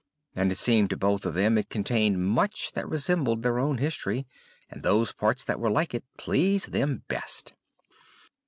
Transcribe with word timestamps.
And 0.35 0.51
it 0.51 0.57
seemed 0.57 0.89
to 0.89 0.97
both 0.97 1.27
of 1.27 1.35
them 1.35 1.59
it 1.59 1.69
contained 1.69 2.19
much 2.23 2.71
that 2.71 2.89
resembled 2.89 3.43
their 3.43 3.59
own 3.59 3.77
history; 3.77 4.25
and 4.67 4.81
those 4.81 5.11
parts 5.11 5.43
that 5.43 5.59
were 5.59 5.69
like 5.69 5.93
it 5.93 6.03
pleased 6.17 6.71
them 6.71 7.03
best. 7.07 7.53